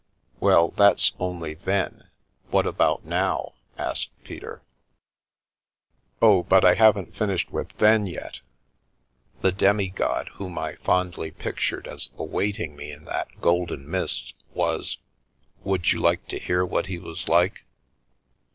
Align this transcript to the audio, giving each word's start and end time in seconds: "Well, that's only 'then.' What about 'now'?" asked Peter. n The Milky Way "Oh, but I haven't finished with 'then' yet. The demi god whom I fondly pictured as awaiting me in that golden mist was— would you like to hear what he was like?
"Well, 0.39 0.69
that's 0.69 1.11
only 1.19 1.53
'then.' 1.53 2.05
What 2.49 2.65
about 2.65 3.05
'now'?" 3.05 3.53
asked 3.77 4.09
Peter. 4.23 4.53
n 4.53 4.57
The 6.21 6.25
Milky 6.25 6.35
Way 6.39 6.39
"Oh, 6.39 6.43
but 6.49 6.65
I 6.65 6.73
haven't 6.73 7.15
finished 7.15 7.51
with 7.51 7.69
'then' 7.77 8.07
yet. 8.07 8.39
The 9.41 9.51
demi 9.51 9.89
god 9.89 10.29
whom 10.37 10.57
I 10.57 10.77
fondly 10.77 11.29
pictured 11.29 11.85
as 11.87 12.09
awaiting 12.17 12.75
me 12.75 12.91
in 12.91 13.05
that 13.05 13.39
golden 13.41 13.87
mist 13.87 14.33
was— 14.55 14.97
would 15.63 15.91
you 15.91 15.99
like 15.99 16.25
to 16.29 16.39
hear 16.39 16.65
what 16.65 16.87
he 16.87 16.97
was 16.97 17.29
like? 17.29 17.63